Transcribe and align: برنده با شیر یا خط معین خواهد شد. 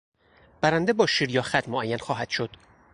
برنده 0.61 0.93
با 0.93 1.05
شیر 1.07 1.31
یا 1.31 1.41
خط 1.41 1.69
معین 1.69 1.97
خواهد 1.97 2.29
شد. 2.29 2.49